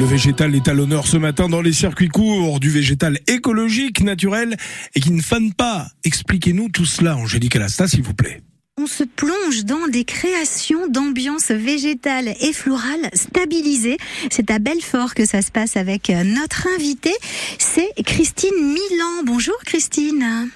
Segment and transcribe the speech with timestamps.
[0.00, 4.56] Le végétal est à l'honneur ce matin dans les circuits courts du végétal écologique, naturel
[4.94, 5.88] et qui ne fane pas.
[6.04, 8.40] Expliquez-nous tout cela, Angélique Alasta, s'il vous plaît.
[8.78, 13.98] On se plonge dans des créations d'ambiance végétale et florale stabilisées.
[14.30, 17.16] C'est à Belfort que ça se passe avec notre invitée.
[17.58, 19.24] C'est Christine Milan.
[19.26, 20.48] Bonjour Christine.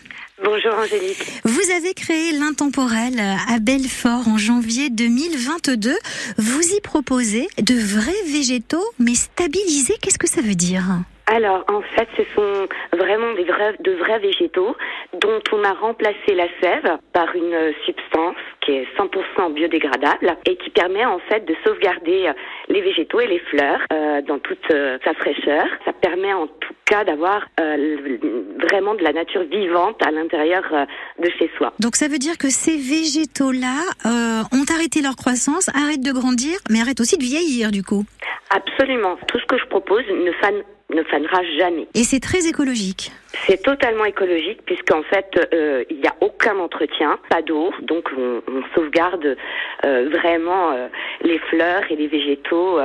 [0.45, 1.41] Bonjour Angélique.
[1.45, 5.91] Vous avez créé l'intemporel à Belfort en janvier 2022.
[6.37, 9.97] Vous y proposez de vrais végétaux, mais stabilisés.
[10.03, 10.83] Qu'est-ce que ça veut dire?
[11.27, 14.77] Alors, en fait, ce sont vraiment des vrais, de vrais végétaux
[15.21, 20.71] dont on a remplacé la sève par une substance qui est 100% biodégradable et qui
[20.71, 22.33] permet en fait de sauvegarder
[22.69, 25.67] les végétaux et les fleurs euh, dans toute euh, sa fraîcheur.
[25.85, 28.19] Ça permet en tout cas d'avoir euh,
[28.61, 30.85] vraiment de la nature vivante à l'intérieur euh,
[31.23, 31.73] de chez soi.
[31.81, 36.59] Donc ça veut dire que ces végétaux-là euh, ont arrêté leur croissance, arrêtent de grandir,
[36.71, 38.05] mais arrêtent aussi de vieillir du coup?
[38.51, 39.17] Absolument.
[39.27, 41.87] Tout ce que je propose ne fane ne fanera jamais.
[41.95, 43.11] Et c'est très écologique.
[43.47, 48.43] C'est totalement écologique puisqu'en fait euh, il n'y a aucun entretien, pas d'eau, donc on,
[48.49, 49.37] on sauvegarde
[49.85, 50.89] euh, vraiment euh,
[51.23, 52.79] les fleurs et les végétaux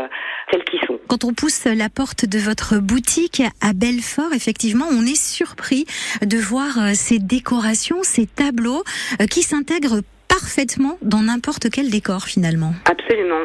[0.51, 0.99] tels qu'ils sont.
[1.07, 5.85] Quand on pousse la porte de votre boutique à Belfort, effectivement, on est surpris
[6.21, 8.83] de voir ces décorations, ces tableaux
[9.29, 12.73] qui s'intègrent parfaitement dans n'importe quel décor finalement.
[12.85, 12.98] Absolument,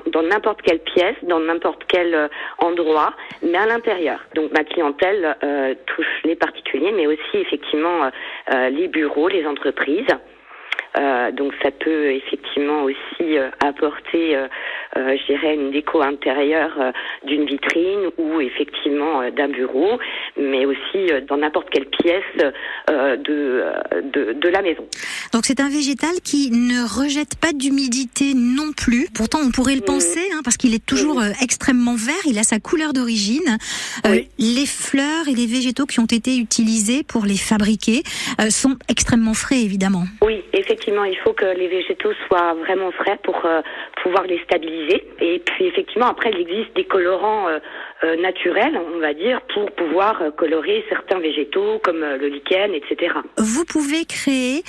[0.06, 4.20] dans n'importe quelle pièce, dans n'importe quel euh, endroit, mais à l'intérieur.
[4.34, 8.10] Donc ma clientèle euh, touche les particuliers, mais aussi effectivement
[8.52, 10.06] euh, les bureaux, les entreprises.
[10.97, 14.47] Euh, donc ça peut effectivement aussi euh, apporter, euh,
[14.97, 16.92] euh, je dirais, une déco intérieure euh,
[17.27, 19.98] d'une vitrine ou effectivement euh, d'un bureau,
[20.37, 22.22] mais aussi euh, dans n'importe quelle pièce
[22.91, 23.65] euh, de,
[24.12, 24.87] de, de la maison.
[25.33, 29.09] Donc c'est un végétal qui ne rejette pas d'humidité non plus.
[29.15, 29.87] Pourtant on pourrait le Mhm.
[29.87, 33.58] penser hein, parce qu'il est toujours euh, extrêmement vert, il a sa couleur d'origine.
[34.06, 34.28] Euh, Oui.
[34.38, 38.02] Les fleurs et les végétaux qui ont été utilisés pour les fabriquer
[38.41, 40.04] euh, sont extrêmement frais évidemment.
[40.22, 43.47] Oui, effectivement, il faut que les végétaux soient vraiment frais pour
[44.03, 45.04] pouvoir les stabiliser.
[45.20, 47.47] Et puis effectivement, après, il existe des colorants
[48.20, 53.14] naturels, on va dire, pour pouvoir colorer certains végétaux comme le lichen, etc.
[53.38, 54.62] Vous pouvez créer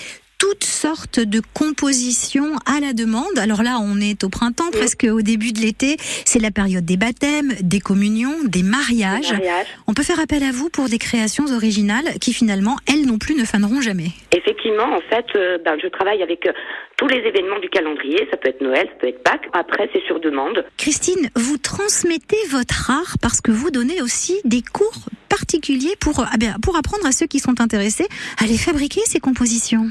[0.56, 3.38] toutes sortes de compositions à la demande.
[3.38, 5.98] Alors là, on est au printemps, presque au début de l'été.
[6.26, 9.32] C'est la période des baptêmes, des communions, des mariages.
[9.32, 9.68] Mariage.
[9.88, 13.36] On peut faire appel à vous pour des créations originales qui finalement, elles non plus,
[13.36, 14.12] ne faneront jamais.
[14.36, 16.54] Effectivement, en fait, euh, ben, je travaille avec euh,
[16.98, 18.28] tous les événements du calendrier.
[18.32, 19.50] Ça peut être Noël, ça peut être Pâques.
[19.54, 20.66] Après, c'est sur demande.
[20.78, 26.38] Christine, vous transmettez votre art parce que vous donnez aussi des cours particuliers pour, ah
[26.38, 28.08] bien, pour apprendre à ceux qui sont intéressés
[28.42, 29.88] à les fabriquer, ces compositions.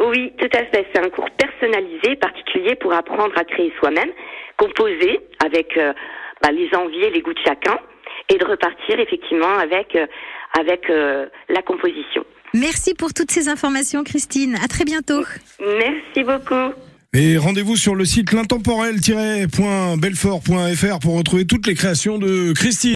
[0.00, 0.86] Oui, tout à fait.
[0.92, 4.10] C'est un cours personnalisé, particulier pour apprendre à créer soi-même,
[4.56, 5.92] composer avec euh,
[6.42, 7.78] bah, les envies et les goûts de chacun,
[8.28, 10.06] et de repartir effectivement avec euh,
[10.58, 12.24] avec euh, la composition.
[12.54, 14.56] Merci pour toutes ces informations, Christine.
[14.56, 15.22] À très bientôt.
[15.60, 16.74] Merci beaucoup.
[17.12, 22.88] Et rendez-vous sur le site l'intemporel-belfort.fr pour retrouver toutes les créations de Christine.